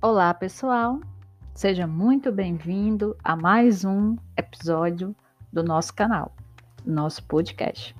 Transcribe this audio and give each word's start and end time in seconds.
Olá, 0.00 0.32
pessoal. 0.32 1.00
Seja 1.52 1.84
muito 1.84 2.30
bem-vindo 2.30 3.16
a 3.24 3.34
mais 3.34 3.84
um 3.84 4.14
episódio 4.36 5.12
do 5.52 5.60
nosso 5.60 5.92
canal, 5.92 6.32
nosso 6.86 7.24
podcast. 7.24 7.96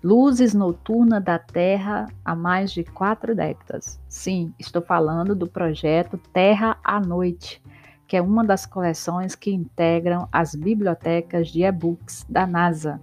Luzes 0.00 0.54
Noturna 0.54 1.20
da 1.20 1.40
Terra 1.40 2.06
há 2.24 2.36
mais 2.36 2.70
de 2.70 2.84
quatro 2.84 3.34
décadas. 3.34 3.98
Sim, 4.08 4.54
estou 4.60 4.80
falando 4.80 5.34
do 5.34 5.48
projeto 5.48 6.16
Terra 6.32 6.78
à 6.84 7.00
Noite, 7.00 7.60
que 8.06 8.16
é 8.16 8.22
uma 8.22 8.44
das 8.44 8.64
coleções 8.64 9.34
que 9.34 9.50
integram 9.50 10.28
as 10.30 10.54
bibliotecas 10.54 11.48
de 11.48 11.64
e-books 11.64 12.24
da 12.28 12.46
NASA 12.46 13.00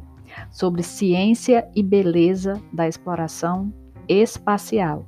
sobre 0.49 0.83
ciência 0.83 1.67
e 1.75 1.83
beleza 1.83 2.61
da 2.71 2.87
exploração 2.87 3.73
espacial. 4.07 5.05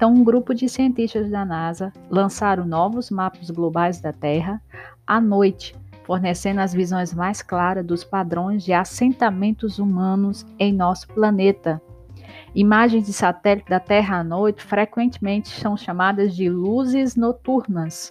Então, 0.00 0.14
um 0.14 0.24
grupo 0.24 0.54
de 0.54 0.66
cientistas 0.66 1.28
da 1.28 1.44
NASA 1.44 1.92
lançaram 2.08 2.64
novos 2.64 3.10
mapas 3.10 3.50
globais 3.50 4.00
da 4.00 4.14
Terra 4.14 4.58
à 5.06 5.20
noite 5.20 5.76
fornecendo 6.04 6.62
as 6.62 6.72
visões 6.72 7.12
mais 7.12 7.42
claras 7.42 7.84
dos 7.84 8.02
padrões 8.02 8.64
de 8.64 8.72
assentamentos 8.72 9.78
humanos 9.78 10.46
em 10.58 10.72
nosso 10.72 11.06
planeta. 11.08 11.82
Imagens 12.54 13.04
de 13.04 13.12
satélite 13.12 13.68
da 13.68 13.78
Terra 13.78 14.20
à 14.20 14.24
noite 14.24 14.64
frequentemente 14.64 15.50
são 15.50 15.76
chamadas 15.76 16.34
de 16.34 16.48
luzes 16.48 17.14
noturnas, 17.14 18.10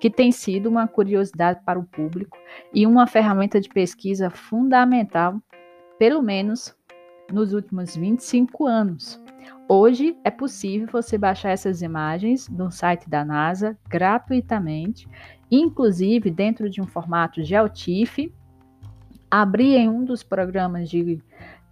que 0.00 0.10
tem 0.10 0.32
sido 0.32 0.68
uma 0.68 0.88
curiosidade 0.88 1.60
para 1.64 1.78
o 1.78 1.84
público 1.84 2.36
e 2.74 2.84
uma 2.88 3.06
ferramenta 3.06 3.60
de 3.60 3.68
pesquisa 3.68 4.30
fundamental, 4.30 5.40
pelo 5.96 6.20
menos 6.20 6.74
nos 7.32 7.52
últimos 7.52 7.94
25 7.94 8.66
anos. 8.66 9.22
Hoje 9.72 10.16
é 10.24 10.32
possível 10.32 10.88
você 10.90 11.16
baixar 11.16 11.50
essas 11.50 11.80
imagens 11.80 12.48
no 12.48 12.72
site 12.72 13.08
da 13.08 13.24
NASA 13.24 13.78
gratuitamente, 13.88 15.08
inclusive 15.48 16.28
dentro 16.28 16.68
de 16.68 16.82
um 16.82 16.88
formato 16.88 17.40
GeoTIFF, 17.40 18.34
abrir 19.30 19.76
em 19.76 19.88
um 19.88 20.04
dos 20.04 20.24
programas 20.24 20.90
de 20.90 21.22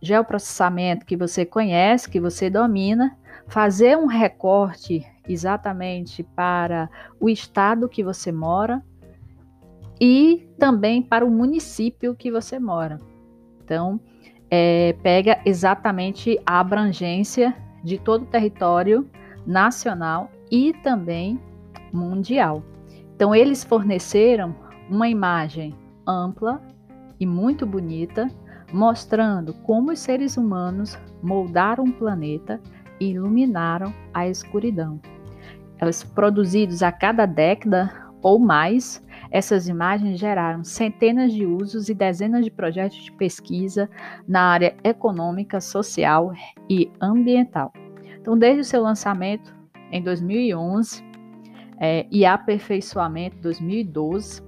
geoprocessamento 0.01 1.05
que 1.05 1.17
você 1.17 1.45
conhece, 1.45 2.09
que 2.09 2.21
você 2.21 2.49
domina, 2.49 3.19
fazer 3.49 3.99
um 3.99 4.07
recorte 4.07 5.05
exatamente 5.29 6.23
para 6.23 6.89
o 7.19 7.29
estado 7.29 7.89
que 7.89 8.05
você 8.05 8.31
mora 8.31 8.81
e 10.01 10.49
também 10.57 11.03
para 11.03 11.27
o 11.27 11.31
município 11.33 12.15
que 12.15 12.31
você 12.31 12.61
mora. 12.61 13.01
Então, 13.65 14.01
é, 14.49 14.95
pega 15.03 15.41
exatamente 15.45 16.41
a 16.47 16.61
abrangência 16.61 17.57
de 17.83 17.98
todo 17.98 18.23
o 18.23 18.27
território 18.27 19.09
nacional 19.47 20.31
e 20.51 20.73
também 20.83 21.41
mundial. 21.93 22.62
Então, 23.15 23.34
eles 23.34 23.65
forneceram 23.65 24.55
uma 24.89 25.09
imagem 25.09 25.75
ampla 26.06 26.62
e 27.19 27.27
muito 27.27 27.67
bonita, 27.67 28.29
mostrando 28.73 29.53
como 29.65 29.93
os 29.93 29.99
seres 29.99 30.37
humanos 30.37 30.99
moldaram 31.23 31.84
o 31.84 31.93
planeta 31.93 32.61
e 33.01 33.11
iluminaram 33.11 33.93
a 34.12 34.29
escuridão. 34.29 35.01
Elas 35.79 36.03
produzidos 36.03 36.83
a 36.83 36.91
cada 36.91 37.27
década 37.27 37.93
ou 38.23 38.39
mais, 38.39 39.05
essas 39.31 39.69
imagens 39.69 40.19
geraram 40.19 40.65
centenas 40.65 41.33
de 41.33 41.45
usos 41.45 41.89
e 41.89 41.95
dezenas 41.95 42.45
de 42.45 42.51
projetos 42.51 42.99
de 42.99 43.13
pesquisa 43.13 43.89
na 44.27 44.43
área 44.43 44.77
econômica, 44.83 45.61
social 45.61 46.33
e 46.69 46.91
ambiental. 47.01 47.73
Então, 48.21 48.37
desde 48.39 48.61
o 48.61 48.65
seu 48.65 48.83
lançamento 48.83 49.55
em 49.91 50.03
2011 50.03 51.03
é, 51.81 52.07
e 52.11 52.25
aperfeiçoamento 52.25 53.37
em 53.39 53.41
2012, 53.41 54.43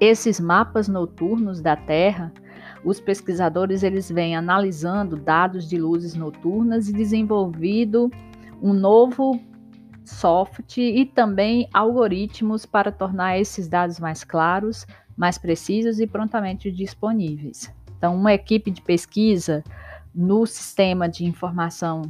esses 0.00 0.38
mapas 0.38 0.88
noturnos 0.88 1.60
da 1.60 1.76
Terra, 1.76 2.32
os 2.84 3.00
pesquisadores 3.00 3.82
eles 3.82 4.10
vêm 4.10 4.36
analisando 4.36 5.16
dados 5.16 5.68
de 5.68 5.78
luzes 5.78 6.14
noturnas 6.14 6.88
e 6.88 6.92
desenvolvido 6.92 8.10
um 8.62 8.72
novo 8.72 9.40
software 10.10 10.64
e 10.78 11.04
também 11.04 11.68
algoritmos 11.72 12.64
para 12.64 12.90
tornar 12.92 13.38
esses 13.38 13.68
dados 13.68 14.00
mais 14.00 14.24
claros, 14.24 14.86
mais 15.16 15.38
precisos 15.38 16.00
e 16.00 16.06
prontamente 16.06 16.70
disponíveis. 16.70 17.72
Então, 17.96 18.14
uma 18.14 18.32
equipe 18.32 18.70
de 18.70 18.82
pesquisa 18.82 19.64
no 20.14 20.46
sistema 20.46 21.08
de 21.08 21.24
informação 21.24 22.02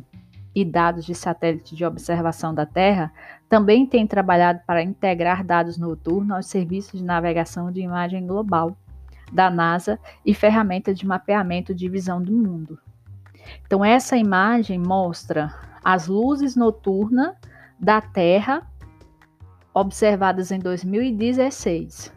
e 0.55 0.65
dados 0.65 1.05
de 1.05 1.15
satélite 1.15 1.77
de 1.77 1.85
observação 1.85 2.55
da 2.55 2.65
Terra 2.65 3.13
também 3.49 3.87
tem 3.87 4.07
trabalhado 4.07 4.61
para 4.67 4.83
integrar 4.83 5.45
dados 5.45 5.77
noturnos 5.77 6.35
aos 6.35 6.47
serviços 6.47 6.99
de 6.99 7.05
navegação 7.05 7.71
de 7.71 7.81
imagem 7.81 8.27
global 8.27 8.77
da 9.33 9.51
NASA 9.51 9.99
e 10.25 10.33
ferramentas 10.33 10.99
de 10.99 11.07
mapeamento 11.07 11.75
de 11.75 11.89
visão 11.89 12.23
do 12.23 12.33
mundo. 12.33 12.79
Então, 13.67 13.85
essa 13.85 14.17
imagem 14.17 14.79
mostra 14.79 15.55
as 15.85 16.07
luzes 16.07 16.57
noturnas 16.57 17.35
da 17.79 18.01
Terra 18.01 18.67
observadas 19.75 20.51
em 20.51 20.59
2016. 20.59 22.11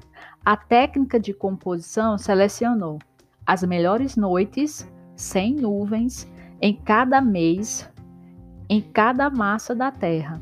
A 0.46 0.56
técnica 0.56 1.20
de 1.20 1.34
composição 1.34 2.18
selecionou 2.18 3.00
as 3.46 3.64
melhores 3.64 4.16
noites 4.16 4.90
sem 5.14 5.56
nuvens 5.56 6.26
em 6.62 6.74
cada 6.74 7.20
mês, 7.20 7.90
em 8.70 8.82
cada 8.82 9.30
massa 9.30 9.76
da 9.76 9.92
Terra. 9.92 10.42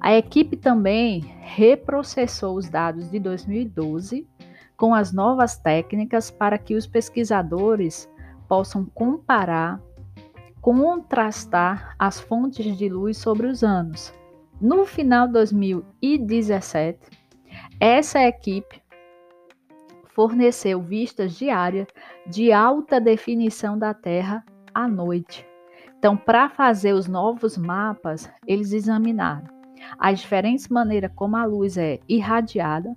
A 0.00 0.14
equipe 0.14 0.56
também 0.56 1.20
reprocessou 1.40 2.56
os 2.56 2.68
dados 2.68 3.10
de 3.10 3.18
2012 3.18 4.28
com 4.76 4.94
as 4.94 5.12
novas 5.12 5.56
técnicas 5.56 6.30
para 6.30 6.58
que 6.58 6.74
os 6.74 6.86
pesquisadores 6.86 8.08
possam 8.46 8.84
comparar, 8.84 9.80
contrastar 10.60 11.94
as 11.98 12.20
fontes 12.20 12.76
de 12.76 12.88
luz 12.88 13.16
sobre 13.18 13.46
os 13.46 13.62
anos. 13.62 14.12
No 14.60 14.84
final 14.84 15.26
de 15.26 15.34
2017, 15.34 16.98
essa 17.80 18.20
equipe 18.20 18.82
forneceu 20.08 20.82
vistas 20.82 21.38
diárias 21.38 21.86
de 22.26 22.52
alta 22.52 23.00
definição 23.00 23.78
da 23.78 23.94
Terra 23.94 24.44
à 24.74 24.88
noite. 24.88 25.46
Então, 25.96 26.16
para 26.16 26.48
fazer 26.48 26.92
os 26.92 27.06
novos 27.06 27.56
mapas, 27.56 28.30
eles 28.46 28.72
examinaram 28.72 29.58
as 29.98 30.20
diferentes 30.20 30.68
maneiras 30.68 31.12
como 31.14 31.36
a 31.36 31.44
luz 31.44 31.76
é 31.76 32.00
irradiada, 32.08 32.96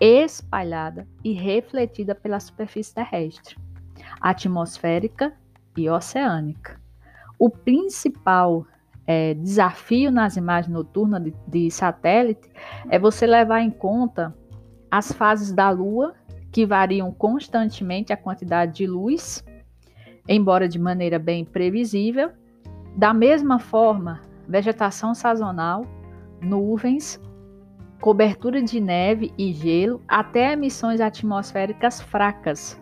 espalhada 0.00 1.06
e 1.22 1.32
refletida 1.32 2.14
pela 2.14 2.40
superfície 2.40 2.94
terrestre, 2.94 3.56
atmosférica 4.20 5.34
e 5.76 5.88
oceânica. 5.88 6.80
O 7.38 7.50
principal 7.50 8.66
é, 9.06 9.34
desafio 9.34 10.10
nas 10.10 10.36
imagens 10.36 10.72
noturnas 10.72 11.22
de, 11.22 11.34
de 11.46 11.70
satélite 11.70 12.50
é 12.90 12.98
você 12.98 13.26
levar 13.26 13.60
em 13.60 13.70
conta 13.70 14.34
as 14.90 15.12
fases 15.12 15.52
da 15.52 15.70
Lua, 15.70 16.14
que 16.50 16.64
variam 16.64 17.12
constantemente 17.12 18.12
a 18.12 18.16
quantidade 18.16 18.72
de 18.74 18.86
luz, 18.86 19.44
embora 20.26 20.66
de 20.68 20.78
maneira 20.78 21.18
bem 21.18 21.44
previsível. 21.44 22.30
Da 22.96 23.12
mesma 23.12 23.58
forma, 23.58 24.22
vegetação 24.48 25.14
sazonal, 25.14 25.84
nuvens, 26.40 27.20
cobertura 28.00 28.62
de 28.62 28.80
neve 28.80 29.32
e 29.36 29.52
gelo, 29.52 30.00
até 30.08 30.54
emissões 30.54 31.00
atmosféricas 31.00 32.00
fracas. 32.00 32.80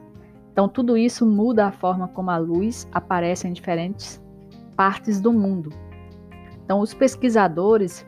Então, 0.52 0.68
tudo 0.68 0.96
isso 0.96 1.26
muda 1.26 1.66
a 1.66 1.72
forma 1.72 2.06
como 2.06 2.30
a 2.30 2.36
luz 2.36 2.88
aparece 2.92 3.48
em 3.48 3.52
diferentes 3.52 4.23
partes 4.76 5.20
do 5.20 5.32
mundo. 5.32 5.70
Então, 6.64 6.80
os 6.80 6.94
pesquisadores, 6.94 8.06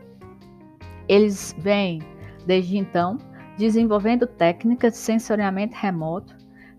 eles 1.09 1.55
vêm, 1.59 2.01
desde 2.47 2.79
então, 2.79 3.19
desenvolvendo 3.57 4.27
técnicas 4.27 4.93
de 4.95 4.99
sensoriamento 4.99 5.77
remoto 5.77 6.35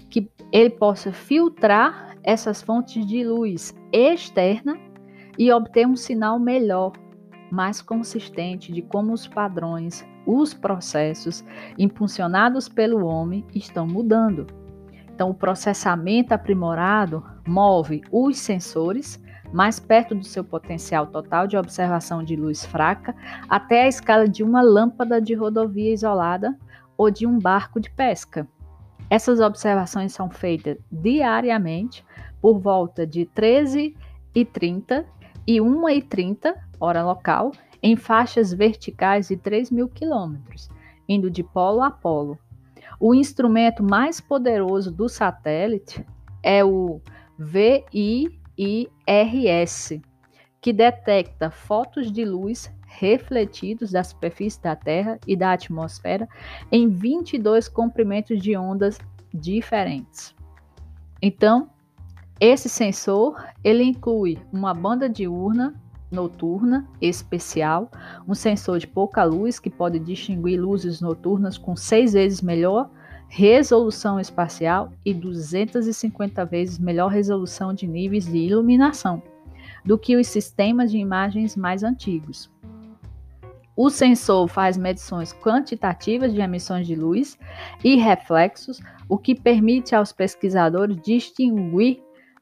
que 0.09 0.29
ele 0.51 0.69
possa 0.69 1.11
filtrar 1.11 2.15
essas 2.23 2.61
fontes 2.61 3.05
de 3.05 3.23
luz 3.23 3.75
externa 3.91 4.77
e 5.37 5.51
obter 5.51 5.85
um 5.85 5.95
sinal 5.95 6.39
melhor, 6.39 6.93
mais 7.51 7.81
consistente 7.81 8.71
de 8.71 8.81
como 8.81 9.13
os 9.13 9.27
padrões, 9.27 10.05
os 10.25 10.53
processos 10.53 11.45
impulsionados 11.77 12.67
pelo 12.67 13.05
homem 13.05 13.45
estão 13.53 13.87
mudando. 13.87 14.47
Então, 15.13 15.29
o 15.29 15.33
processamento 15.33 16.33
aprimorado 16.33 17.23
move 17.47 18.01
os 18.11 18.37
sensores 18.37 19.21
mais 19.51 19.79
perto 19.79 20.13
do 20.13 20.23
seu 20.23 20.43
potencial 20.43 21.07
total 21.07 21.47
de 21.47 21.57
observação 21.57 22.23
de 22.23 22.35
luz 22.35 22.65
fraca, 22.65 23.15
até 23.49 23.83
a 23.83 23.87
escala 23.87 24.27
de 24.27 24.43
uma 24.43 24.61
lâmpada 24.61 25.21
de 25.21 25.33
rodovia 25.33 25.93
isolada 25.93 26.57
ou 26.97 27.11
de 27.11 27.25
um 27.25 27.39
barco 27.39 27.79
de 27.79 27.89
pesca. 27.89 28.47
Essas 29.09 29.39
observações 29.39 30.13
são 30.13 30.29
feitas 30.29 30.77
diariamente 30.91 32.03
por 32.41 32.59
volta 32.59 33.07
de 33.07 33.25
13h30 33.25 35.05
e 35.45 35.59
1h30, 35.59 36.53
hora 36.79 37.03
local, 37.03 37.51
em 37.81 37.95
faixas 37.95 38.51
verticais 38.51 39.29
de 39.29 39.37
3 39.37 39.71
mil 39.71 39.87
quilômetros, 39.87 40.69
indo 41.07 41.31
de 41.31 41.43
polo 41.43 41.81
a 41.81 41.89
polo. 41.89 42.37
O 42.99 43.13
instrumento 43.13 43.83
mais 43.83 44.19
poderoso 44.19 44.91
do 44.91 45.07
satélite 45.07 46.05
é 46.43 46.65
o 46.65 46.99
VIIRS, 48.57 50.01
que 50.59 50.73
detecta 50.73 51.51
fotos 51.51 52.11
de 52.11 52.25
luz 52.25 52.71
refletidos 52.85 53.91
da 53.91 54.03
superfície 54.03 54.61
da 54.61 54.75
Terra 54.75 55.19
e 55.27 55.35
da 55.35 55.53
atmosfera 55.53 56.27
em 56.71 56.89
22 56.89 57.67
comprimentos 57.67 58.41
de 58.41 58.57
ondas 58.57 58.97
diferentes. 59.33 60.33
Então, 61.21 61.69
esse 62.39 62.69
sensor 62.69 63.43
ele 63.63 63.83
inclui 63.83 64.37
uma 64.51 64.73
banda 64.73 65.09
diurna 65.09 65.73
noturna 66.09 66.87
especial, 67.01 67.91
um 68.27 68.33
sensor 68.33 68.79
de 68.79 68.87
pouca 68.87 69.23
luz 69.23 69.59
que 69.59 69.69
pode 69.69 69.99
distinguir 69.99 70.59
luzes 70.59 71.01
noturnas 71.01 71.57
com 71.57 71.75
seis 71.75 72.13
vezes 72.13 72.41
melhor 72.41 72.89
resolução 73.29 74.19
espacial 74.19 74.91
e 75.05 75.13
250 75.13 76.45
vezes 76.45 76.79
melhor 76.79 77.09
resolução 77.09 77.73
de 77.73 77.87
níveis 77.87 78.25
de 78.25 78.37
iluminação 78.37 79.21
do 79.83 79.97
que 79.97 80.15
os 80.15 80.27
sistemas 80.27 80.91
de 80.91 80.97
imagens 80.97 81.55
mais 81.55 81.83
antigos. 81.83 82.49
O 83.75 83.91
sensor 83.91 84.47
faz 84.47 84.75
medições 84.75 85.31
quantitativas 85.33 86.33
de 86.33 86.41
emissões 86.41 86.87
de 86.87 86.95
luz 86.95 87.37
e 87.83 87.95
reflexos, 87.95 88.79
o 89.07 89.19
que 89.19 89.35
permite 89.35 89.93
aos 89.93 90.11
pesquisadores 90.11 90.97
distinguir 91.01 92.01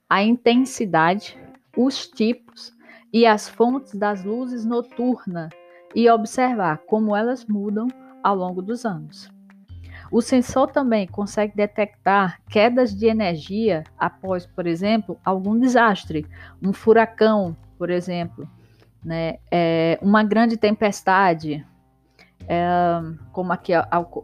a 0.10 0.24
intensidade, 0.24 1.38
os 1.76 2.08
tipos 2.08 2.74
e 3.12 3.26
as 3.26 3.50
fontes 3.50 3.96
das 3.96 4.24
luzes 4.24 4.66
noturnas 4.66 5.50
e 5.94 6.10
observar 6.10 6.78
como 6.88 7.16
elas 7.16 7.46
mudam 7.46 7.88
ao 8.24 8.36
longo 8.36 8.62
dos 8.62 8.86
anos. 8.86 9.35
O 10.16 10.22
sensor 10.22 10.72
também 10.72 11.06
consegue 11.06 11.54
detectar 11.54 12.40
quedas 12.50 12.96
de 12.96 13.06
energia 13.06 13.84
após, 14.00 14.46
por 14.46 14.66
exemplo, 14.66 15.20
algum 15.26 15.60
desastre, 15.60 16.26
um 16.64 16.72
furacão, 16.72 17.54
por 17.78 17.90
exemplo, 17.90 18.48
né? 19.04 19.40
É, 19.52 20.00
uma 20.02 20.24
grande 20.24 20.56
tempestade, 20.56 21.68
é, 22.48 22.66
como 23.34 23.52
aqui 23.52 23.74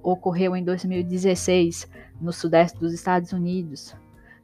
ocorreu 0.02 0.56
em 0.56 0.64
2016 0.64 1.92
no 2.22 2.32
sudeste 2.32 2.80
dos 2.80 2.94
Estados 2.94 3.34
Unidos. 3.34 3.94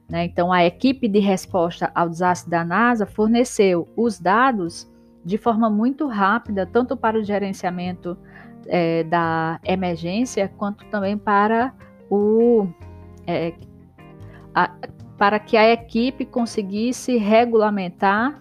Né? 0.06 0.26
Então, 0.26 0.52
a 0.52 0.66
equipe 0.66 1.08
de 1.08 1.18
resposta 1.18 1.90
ao 1.94 2.10
desastre 2.10 2.50
da 2.50 2.62
NASA 2.62 3.06
forneceu 3.06 3.88
os 3.96 4.20
dados 4.20 4.86
de 5.24 5.38
forma 5.38 5.70
muito 5.70 6.08
rápida, 6.08 6.66
tanto 6.66 6.94
para 6.94 7.18
o 7.18 7.24
gerenciamento 7.24 8.18
é, 8.68 9.02
da 9.04 9.58
emergência, 9.64 10.48
quanto 10.56 10.84
também 10.86 11.16
para 11.16 11.72
o 12.10 12.66
é, 13.26 13.54
a, 14.54 14.70
para 15.16 15.38
que 15.38 15.56
a 15.56 15.72
equipe 15.72 16.24
conseguisse 16.24 17.16
regulamentar 17.16 18.40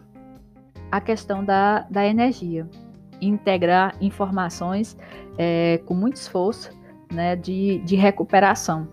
a 0.91 1.01
questão 1.01 1.43
da, 1.43 1.81
da 1.89 2.05
energia, 2.05 2.69
integrar 3.19 3.95
informações 3.99 4.95
é, 5.37 5.81
com 5.85 5.93
muito 5.93 6.17
esforço 6.17 6.71
né, 7.11 7.35
de, 7.35 7.79
de 7.79 7.95
recuperação. 7.95 8.87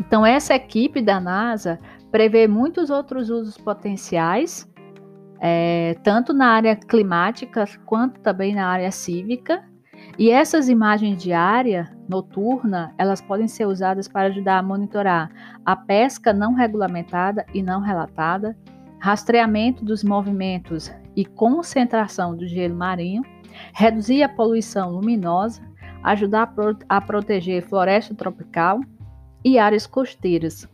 Então, 0.00 0.24
essa 0.24 0.54
equipe 0.54 1.02
da 1.02 1.20
NASA 1.20 1.78
prevê 2.10 2.46
muitos 2.48 2.88
outros 2.88 3.28
usos 3.30 3.58
potenciais, 3.58 4.68
é, 5.40 5.96
tanto 6.02 6.32
na 6.32 6.48
área 6.48 6.74
climática 6.74 7.64
quanto 7.84 8.20
também 8.20 8.54
na 8.54 8.66
área 8.66 8.90
cívica. 8.90 9.62
E 10.18 10.32
essas 10.32 10.68
imagens 10.68 11.22
de 11.22 11.32
área 11.32 11.96
noturna, 12.08 12.92
elas 12.98 13.20
podem 13.20 13.46
ser 13.46 13.66
usadas 13.66 14.08
para 14.08 14.26
ajudar 14.26 14.58
a 14.58 14.62
monitorar 14.62 15.30
a 15.64 15.76
pesca 15.76 16.32
não 16.32 16.54
regulamentada 16.54 17.46
e 17.54 17.62
não 17.62 17.80
relatada, 17.80 18.56
rastreamento 18.98 19.84
dos 19.84 20.02
movimentos 20.02 20.92
e 21.14 21.24
concentração 21.24 22.36
do 22.36 22.48
gelo 22.48 22.74
marinho, 22.74 23.22
reduzir 23.72 24.24
a 24.24 24.28
poluição 24.28 24.90
luminosa, 24.90 25.62
ajudar 26.02 26.52
a 26.88 27.00
proteger 27.00 27.62
floresta 27.62 28.12
tropical 28.12 28.80
e 29.44 29.56
áreas 29.56 29.86
costeiras. 29.86 30.68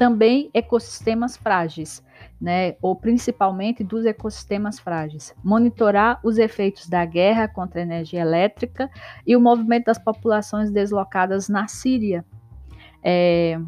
Também 0.00 0.48
ecossistemas 0.54 1.36
frágeis, 1.36 2.02
né, 2.40 2.74
ou 2.80 2.96
principalmente 2.96 3.84
dos 3.84 4.06
ecossistemas 4.06 4.78
frágeis. 4.78 5.34
Monitorar 5.44 6.18
os 6.24 6.38
efeitos 6.38 6.88
da 6.88 7.04
guerra 7.04 7.46
contra 7.46 7.80
a 7.80 7.82
energia 7.82 8.22
elétrica 8.22 8.90
e 9.26 9.36
o 9.36 9.40
movimento 9.40 9.84
das 9.84 9.98
populações 9.98 10.70
deslocadas 10.70 11.50
na 11.50 11.68
Síria. 11.68 12.24
É, 13.04 13.60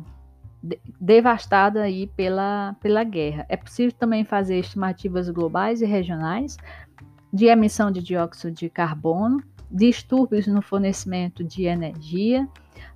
devastada 0.98 1.82
aí 1.82 2.06
pela, 2.06 2.76
pela 2.80 3.04
guerra. 3.04 3.44
É 3.50 3.56
possível 3.58 3.92
também 3.92 4.24
fazer 4.24 4.58
estimativas 4.58 5.28
globais 5.28 5.82
e 5.82 5.84
regionais 5.84 6.56
de 7.30 7.44
emissão 7.44 7.90
de 7.90 8.02
dióxido 8.02 8.54
de 8.54 8.70
carbono, 8.70 9.42
distúrbios 9.72 10.46
no 10.46 10.60
fornecimento 10.60 11.42
de 11.42 11.64
energia, 11.64 12.46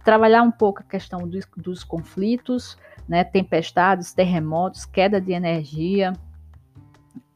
trabalhar 0.04 0.42
um 0.42 0.50
pouco 0.50 0.80
a 0.80 0.84
questão 0.84 1.26
dos, 1.26 1.46
dos 1.56 1.82
conflitos, 1.82 2.76
né, 3.08 3.24
tempestades, 3.24 4.12
terremotos, 4.12 4.84
queda 4.84 5.20
de 5.20 5.32
energia, 5.32 6.12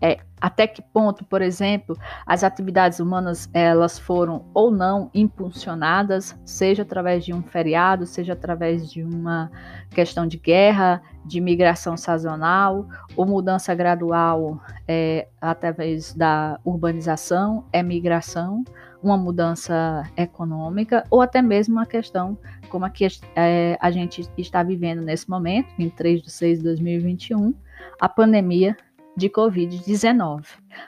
é, 0.02 0.18
até 0.40 0.66
que 0.66 0.80
ponto, 0.80 1.24
por 1.24 1.42
exemplo, 1.42 1.96
as 2.24 2.42
atividades 2.42 3.00
humanas 3.00 3.50
elas 3.52 3.98
foram 3.98 4.46
ou 4.54 4.70
não 4.70 5.10
impulsionadas, 5.12 6.34
seja 6.44 6.82
através 6.82 7.24
de 7.24 7.34
um 7.34 7.42
feriado, 7.42 8.06
seja 8.06 8.32
através 8.32 8.90
de 8.90 9.04
uma 9.04 9.50
questão 9.90 10.26
de 10.26 10.38
guerra, 10.38 11.02
de 11.26 11.38
migração 11.40 11.98
sazonal 11.98 12.86
ou 13.14 13.26
mudança 13.26 13.74
gradual 13.74 14.58
é, 14.88 15.28
através 15.38 16.14
da 16.14 16.58
urbanização, 16.64 17.66
emigração, 17.70 18.64
uma 19.02 19.16
mudança 19.16 20.04
econômica 20.16 21.04
ou 21.10 21.20
até 21.20 21.40
mesmo 21.40 21.74
uma 21.74 21.86
questão 21.86 22.36
como 22.68 22.84
a 22.84 22.90
que 22.90 23.06
é, 23.34 23.76
a 23.80 23.90
gente 23.90 24.28
está 24.36 24.62
vivendo 24.62 25.02
nesse 25.02 25.28
momento, 25.28 25.68
em 25.78 25.88
3 25.88 26.22
de 26.22 26.30
6 26.30 26.58
de 26.58 26.64
2021, 26.64 27.54
a 28.00 28.08
pandemia 28.08 28.76
de 29.16 29.28
Covid-19. 29.28 30.44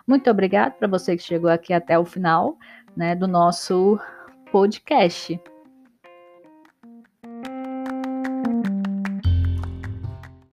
Muito 0.06 0.30
obrigado 0.30 0.74
para 0.74 0.88
você 0.88 1.16
que 1.16 1.22
chegou 1.22 1.50
aqui 1.50 1.72
até 1.72 1.98
o 1.98 2.04
final 2.04 2.56
né, 2.96 3.14
do 3.14 3.26
nosso 3.26 3.98
podcast. 4.50 5.40